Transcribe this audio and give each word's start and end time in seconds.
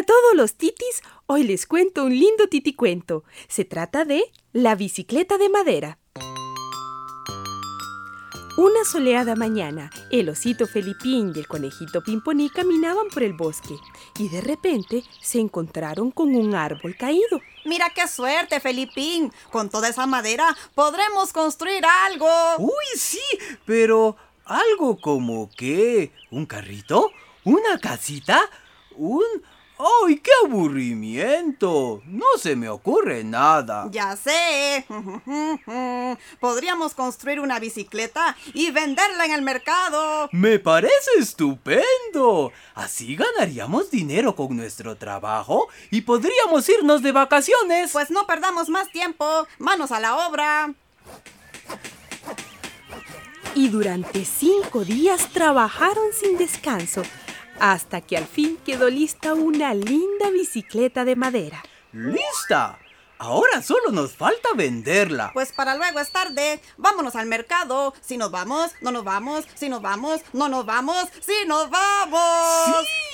Hola 0.00 0.04
a 0.04 0.18
todos 0.18 0.34
los 0.34 0.54
titis, 0.54 1.02
hoy 1.26 1.42
les 1.42 1.66
cuento 1.66 2.04
un 2.04 2.18
lindo 2.18 2.48
titicuento. 2.48 3.22
Se 3.48 3.66
trata 3.66 4.06
de 4.06 4.32
La 4.54 4.74
bicicleta 4.74 5.36
de 5.36 5.50
madera. 5.50 5.98
Una 8.56 8.82
soleada 8.90 9.36
mañana, 9.36 9.90
el 10.10 10.30
osito 10.30 10.66
Felipín 10.66 11.34
y 11.34 11.40
el 11.40 11.46
conejito 11.46 12.02
Pimponí 12.02 12.48
caminaban 12.48 13.08
por 13.08 13.22
el 13.22 13.34
bosque 13.34 13.74
y 14.18 14.30
de 14.30 14.40
repente 14.40 15.04
se 15.20 15.38
encontraron 15.38 16.12
con 16.12 16.34
un 16.34 16.54
árbol 16.54 16.96
caído. 16.96 17.42
Mira 17.66 17.90
qué 17.94 18.08
suerte, 18.08 18.58
Felipín. 18.58 19.30
Con 19.50 19.68
toda 19.68 19.88
esa 19.88 20.06
madera 20.06 20.56
podremos 20.74 21.30
construir 21.34 21.84
algo. 22.06 22.26
Uy, 22.58 22.86
sí, 22.96 23.20
pero 23.66 24.16
algo 24.46 24.98
como 24.98 25.50
qué? 25.54 26.10
¿Un 26.30 26.46
carrito? 26.46 27.10
¿Una 27.44 27.78
casita? 27.78 28.40
¿Un... 28.96 29.24
¡Ay, 29.80 30.18
qué 30.18 30.30
aburrimiento! 30.44 32.02
No 32.04 32.26
se 32.38 32.54
me 32.54 32.68
ocurre 32.68 33.24
nada. 33.24 33.88
Ya 33.90 34.14
sé. 34.14 34.84
Podríamos 36.40 36.92
construir 36.92 37.40
una 37.40 37.58
bicicleta 37.58 38.36
y 38.52 38.70
venderla 38.72 39.24
en 39.24 39.32
el 39.32 39.42
mercado. 39.42 40.28
Me 40.32 40.58
parece 40.58 41.10
estupendo. 41.18 42.52
Así 42.74 43.16
ganaríamos 43.16 43.90
dinero 43.90 44.36
con 44.36 44.54
nuestro 44.54 44.96
trabajo 44.96 45.68
y 45.90 46.02
podríamos 46.02 46.68
irnos 46.68 47.02
de 47.02 47.12
vacaciones. 47.12 47.92
Pues 47.92 48.10
no 48.10 48.26
perdamos 48.26 48.68
más 48.68 48.90
tiempo. 48.92 49.46
Manos 49.58 49.92
a 49.92 50.00
la 50.00 50.28
obra. 50.28 50.74
Y 53.54 53.68
durante 53.68 54.24
cinco 54.26 54.84
días 54.84 55.30
trabajaron 55.32 56.12
sin 56.12 56.36
descanso 56.36 57.02
hasta 57.60 58.00
que 58.00 58.16
al 58.16 58.26
fin 58.26 58.58
quedó 58.64 58.88
lista 58.90 59.34
una 59.34 59.74
linda 59.74 60.30
bicicleta 60.32 61.04
de 61.04 61.16
madera. 61.16 61.62
¡Lista! 61.92 62.78
Ahora 63.18 63.60
solo 63.60 63.90
nos 63.92 64.16
falta 64.16 64.48
venderla. 64.56 65.30
Pues 65.34 65.52
para 65.52 65.74
luego 65.74 66.00
es 66.00 66.10
tarde. 66.10 66.58
Vámonos 66.78 67.16
al 67.16 67.26
mercado. 67.26 67.92
Si 68.00 68.16
nos 68.16 68.30
vamos, 68.30 68.72
no 68.80 68.90
nos 68.92 69.04
vamos. 69.04 69.44
Si 69.54 69.68
nos 69.68 69.82
vamos, 69.82 70.22
no 70.32 70.48
nos 70.48 70.64
vamos. 70.64 71.06
Si 71.20 71.46
nos 71.46 71.68
vamos. 71.68 72.86
Sí, 72.86 73.09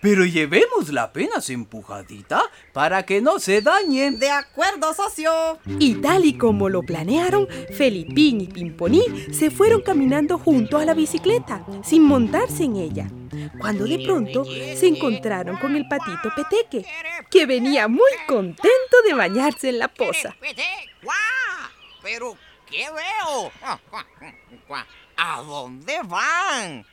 pero 0.00 0.24
llevemos 0.24 0.92
la 0.92 1.04
apenas 1.04 1.50
empujadita 1.50 2.42
para 2.72 3.04
que 3.04 3.20
no 3.20 3.38
se 3.38 3.62
dañe. 3.62 4.10
De 4.12 4.30
acuerdo, 4.30 4.94
socio. 4.94 5.58
Y 5.78 5.96
tal 5.96 6.24
y 6.24 6.34
como 6.34 6.68
lo 6.68 6.82
planearon, 6.82 7.48
Felipín 7.76 8.40
y 8.40 8.46
Pimponí 8.46 9.02
se 9.32 9.50
fueron 9.50 9.82
caminando 9.82 10.38
junto 10.38 10.78
a 10.78 10.84
la 10.84 10.94
bicicleta, 10.94 11.64
sin 11.82 12.04
montarse 12.04 12.64
en 12.64 12.76
ella 12.76 13.10
cuando 13.58 13.84
de 13.84 13.98
pronto 14.00 14.44
se 14.44 14.86
encontraron 14.86 15.56
con 15.56 15.76
el 15.76 15.86
patito 15.86 16.30
Peteque, 16.34 16.86
que 17.30 17.46
venía 17.46 17.88
muy 17.88 18.10
contento 18.26 18.96
de 19.06 19.14
bañarse 19.14 19.68
en 19.68 19.78
la 19.78 19.88
poza. 19.88 20.36
¿Pero 22.02 22.36
qué 22.70 22.88
veo? 22.90 23.52
¿A 25.16 25.42
dónde 25.42 26.00
van? 26.04 26.86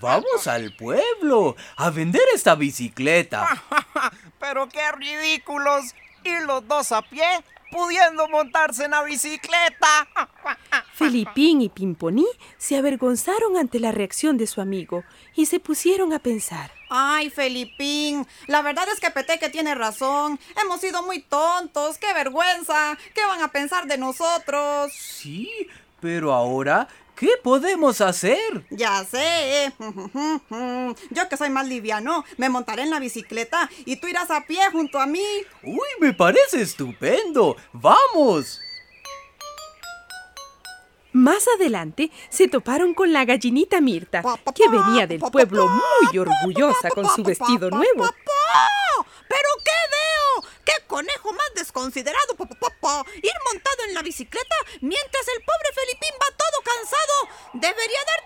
Vamos 0.00 0.46
al 0.46 0.74
pueblo 0.76 1.56
a 1.76 1.90
vender 1.90 2.22
esta 2.34 2.54
bicicleta. 2.54 3.62
Pero 4.38 4.68
qué 4.68 4.92
ridículos. 4.92 5.94
Y 6.22 6.40
los 6.44 6.66
dos 6.66 6.92
a 6.92 7.02
pie 7.02 7.26
pudiendo 7.70 8.28
montarse 8.28 8.84
en 8.84 8.92
la 8.92 9.02
bicicleta. 9.02 10.08
Felipín 10.96 11.60
y 11.60 11.68
Pimponí 11.68 12.26
se 12.56 12.78
avergonzaron 12.78 13.58
ante 13.58 13.78
la 13.80 13.92
reacción 13.92 14.38
de 14.38 14.46
su 14.46 14.62
amigo 14.62 15.04
y 15.34 15.44
se 15.44 15.60
pusieron 15.60 16.14
a 16.14 16.20
pensar. 16.20 16.72
Ay, 16.88 17.28
Felipín, 17.28 18.26
la 18.46 18.62
verdad 18.62 18.86
es 18.90 18.98
que 18.98 19.10
Peteque 19.10 19.50
tiene 19.50 19.74
razón. 19.74 20.40
Hemos 20.62 20.80
sido 20.80 21.02
muy 21.02 21.20
tontos, 21.20 21.98
qué 21.98 22.14
vergüenza. 22.14 22.96
¿Qué 23.14 23.26
van 23.26 23.42
a 23.42 23.48
pensar 23.48 23.86
de 23.86 23.98
nosotros? 23.98 24.90
Sí, 24.92 25.68
pero 26.00 26.32
ahora 26.32 26.88
¿Qué 27.14 27.30
podemos 27.42 28.02
hacer? 28.02 28.66
Ya 28.68 29.02
sé. 29.04 29.72
Yo 31.10 31.28
que 31.30 31.36
soy 31.38 31.48
más 31.48 31.66
liviano, 31.66 32.26
me 32.36 32.50
montaré 32.50 32.82
en 32.82 32.90
la 32.90 33.00
bicicleta 33.00 33.70
y 33.86 33.96
tú 33.96 34.06
irás 34.06 34.30
a 34.30 34.42
pie 34.42 34.60
junto 34.70 34.98
a 35.00 35.06
mí. 35.06 35.24
Uy, 35.62 35.88
me 35.98 36.12
parece 36.12 36.60
estupendo. 36.60 37.56
¡Vamos! 37.72 38.60
Más 41.16 41.48
adelante 41.56 42.10
se 42.28 42.46
toparon 42.46 42.92
con 42.92 43.10
la 43.10 43.24
gallinita 43.24 43.80
Mirta, 43.80 44.22
que 44.54 44.68
venía 44.68 45.06
del 45.06 45.20
pueblo 45.20 45.66
muy 45.66 46.18
orgullosa 46.18 46.90
con 46.90 47.08
su 47.08 47.22
vestido 47.22 47.70
nuevo. 47.70 48.04
¿Pero 49.26 49.48
qué 49.64 49.80
veo? 49.96 50.50
¡Qué 50.62 50.74
conejo 50.86 51.32
más 51.32 51.54
desconsiderado! 51.54 52.36
Ir 52.36 53.32
montado 53.50 53.84
en 53.88 53.94
la 53.94 54.02
bicicleta 54.02 54.56
mientras 54.82 55.28
el 55.28 55.42
pobre 55.42 55.72
Felipín 55.74 56.12
va 56.20 56.36
todo 56.36 56.62
cansado. 56.62 57.14
Debería 57.54 58.00
Pimponí. 58.00 58.25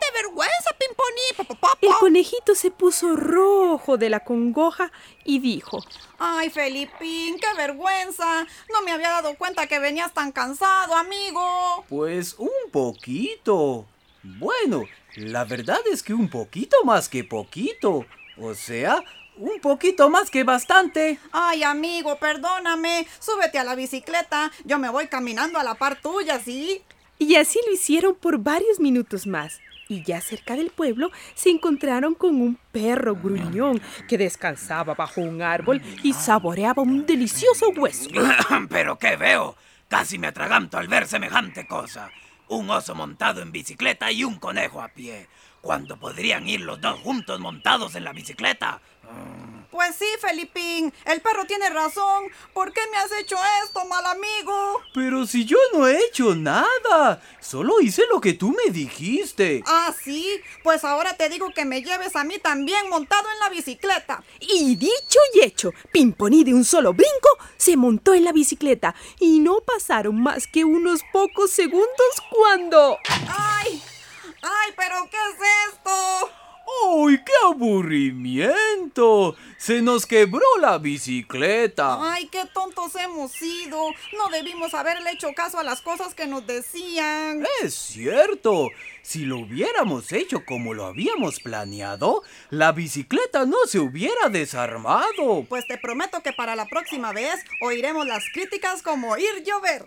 El 1.80 1.94
conejito 1.98 2.54
se 2.54 2.70
puso 2.70 3.16
rojo 3.16 3.96
de 3.96 4.10
la 4.10 4.20
congoja 4.20 4.92
y 5.24 5.38
dijo: 5.38 5.82
Ay, 6.18 6.50
Felipín, 6.50 7.38
qué 7.38 7.46
vergüenza. 7.56 8.46
No 8.72 8.82
me 8.82 8.92
había 8.92 9.10
dado 9.10 9.34
cuenta 9.36 9.66
que 9.66 9.78
venías 9.78 10.12
tan 10.12 10.30
cansado, 10.32 10.94
amigo. 10.94 11.84
Pues 11.88 12.34
un 12.38 12.70
poquito. 12.70 13.86
Bueno, 14.22 14.84
la 15.16 15.44
verdad 15.44 15.80
es 15.91 16.02
que 16.02 16.12
un 16.12 16.28
poquito 16.28 16.76
más 16.84 17.08
que 17.08 17.24
poquito. 17.24 18.04
O 18.38 18.54
sea, 18.54 19.02
un 19.36 19.58
poquito 19.60 20.10
más 20.10 20.30
que 20.30 20.44
bastante. 20.44 21.18
Ay, 21.32 21.62
amigo, 21.62 22.16
perdóname. 22.16 23.06
Súbete 23.18 23.58
a 23.58 23.64
la 23.64 23.74
bicicleta. 23.74 24.52
Yo 24.64 24.78
me 24.78 24.91
voy 24.91 25.08
caminando 25.08 25.58
a 25.58 25.64
la 25.64 25.74
par 25.74 26.00
tuya, 26.00 26.38
¿sí? 26.41 26.82
Y 27.18 27.36
así 27.36 27.58
lo 27.66 27.72
hicieron 27.72 28.14
por 28.14 28.38
varios 28.38 28.80
minutos 28.80 29.26
más. 29.26 29.60
Y 29.90 30.04
ya 30.04 30.20
cerca 30.20 30.54
del 30.54 30.70
pueblo 30.70 31.10
se 31.34 31.50
encontraron 31.50 32.14
con 32.14 32.40
un 32.40 32.56
perro 32.70 33.16
gruñón 33.16 33.82
que 34.08 34.16
descansaba 34.16 34.94
bajo 34.94 35.20
un 35.20 35.42
árbol 35.42 35.82
y 36.04 36.12
saboreaba 36.12 36.80
un 36.80 37.04
delicioso 37.04 37.70
hueso. 37.70 38.08
¿Pero 38.70 38.96
qué 39.00 39.16
veo? 39.16 39.56
Casi 39.88 40.16
me 40.16 40.28
atraganto 40.28 40.78
al 40.78 40.86
ver 40.86 41.08
semejante 41.08 41.66
cosa. 41.66 42.08
Un 42.46 42.70
oso 42.70 42.94
montado 42.94 43.42
en 43.42 43.50
bicicleta 43.50 44.12
y 44.12 44.22
un 44.22 44.38
conejo 44.38 44.80
a 44.80 44.86
pie. 44.86 45.26
¿Cuándo 45.60 45.96
podrían 45.96 46.48
ir 46.48 46.60
los 46.60 46.80
dos 46.80 47.00
juntos 47.00 47.40
montados 47.40 47.96
en 47.96 48.04
la 48.04 48.12
bicicleta? 48.12 48.80
Pues 49.70 49.94
sí, 49.97 50.06
Felipín, 50.20 50.92
el 51.04 51.20
perro 51.20 51.44
tiene 51.47 51.70
razón. 51.70 52.25
¿Por 52.53 52.72
qué 52.72 52.81
me 52.91 52.97
has 52.97 53.12
hecho 53.12 53.36
esto, 53.64 53.84
mal 53.84 54.04
amigo? 54.04 54.82
Pero 54.94 55.26
si 55.26 55.44
yo 55.44 55.58
no 55.72 55.86
he 55.86 55.97
hecho 56.06 56.34
nada, 56.34 57.22
solo 57.41 57.80
hice 57.80 58.03
lo 58.10 58.20
que 58.20 58.32
tú 58.32 58.50
me 58.50 58.72
dijiste. 58.72 59.62
Ah, 59.66 59.94
sí, 60.03 60.41
pues 60.64 60.84
ahora 60.84 61.16
te 61.16 61.28
digo 61.28 61.50
que 61.54 61.64
me 61.64 61.82
lleves 61.82 62.16
a 62.16 62.25
mí 62.25 62.38
también 62.38 62.88
montado 62.88 63.28
en 63.30 63.38
la 63.38 63.48
bicicleta. 63.48 64.25
Y 64.41 64.75
dicho 64.75 65.19
y 65.34 65.44
hecho, 65.44 65.72
Pimponí 65.92 66.42
de 66.42 66.54
un 66.54 66.64
solo 66.64 66.92
brinco 66.92 67.28
se 67.56 67.76
montó 67.76 68.14
en 68.14 68.25
la 68.25 68.32
bicicleta 68.32 68.94
y 69.20 69.38
no 69.38 69.60
pasaron 69.60 70.20
más 70.20 70.48
que 70.48 70.64
unos 70.64 71.03
pocos 71.12 71.50
segundos 71.53 71.88
cuando... 72.30 72.98
¡Ay! 73.28 73.80
¡Ay, 74.42 74.72
pero 74.76 75.09
qué 75.10 75.16
es 75.16 75.72
esto! 75.72 76.30
¡Ay, 76.88 77.09
qué 77.09 77.09
aburrimiento! 77.50 79.36
Se 79.58 79.82
nos 79.82 80.06
quebró 80.06 80.46
la 80.60 80.78
bicicleta. 80.78 82.12
¡Ay, 82.12 82.26
qué 82.28 82.44
tontos 82.52 82.94
hemos 82.96 83.32
sido! 83.32 83.78
No 84.16 84.28
debimos 84.30 84.74
haberle 84.74 85.10
hecho 85.10 85.32
caso 85.34 85.58
a 85.58 85.64
las 85.64 85.82
cosas 85.82 86.14
que 86.14 86.26
nos 86.26 86.46
decían. 86.46 87.44
Es 87.62 87.74
cierto. 87.74 88.68
Si 89.02 89.24
lo 89.24 89.38
hubiéramos 89.38 90.12
hecho 90.12 90.44
como 90.44 90.74
lo 90.74 90.86
habíamos 90.86 91.40
planeado, 91.40 92.22
la 92.50 92.72
bicicleta 92.72 93.46
no 93.46 93.58
se 93.66 93.78
hubiera 93.78 94.28
desarmado. 94.28 95.44
Pues 95.48 95.66
te 95.66 95.78
prometo 95.78 96.22
que 96.22 96.32
para 96.32 96.56
la 96.56 96.66
próxima 96.66 97.12
vez 97.12 97.44
oiremos 97.62 98.06
las 98.06 98.24
críticas 98.32 98.82
como 98.82 99.16
ir 99.16 99.44
llover. 99.44 99.86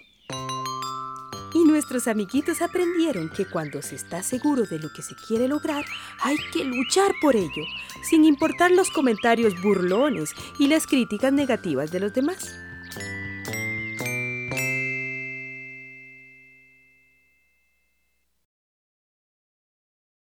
Y 1.54 1.66
nuestros 1.66 2.08
amiguitos 2.08 2.62
aprendieron 2.62 3.30
que 3.30 3.46
cuando 3.46 3.82
se 3.82 3.96
está 3.96 4.24
seguro 4.24 4.64
de 4.64 4.80
lo 4.80 4.92
que 4.92 5.02
se 5.02 5.16
quiere 5.16 5.48
lograr, 5.48 5.86
hay 6.22 6.38
que 6.52 6.64
luchar 6.64 7.12
por 7.22 7.36
ello, 7.36 7.64
sin 8.10 8.26
importar 8.26 8.72
los 8.72 8.90
comentarios 8.90 9.62
burlones 9.62 10.34
y 10.58 10.68
las 10.68 10.88
críticas 10.88 11.32
negativas 11.32 11.92
de 11.92 12.00
los 12.00 12.14
demás. 12.14 12.56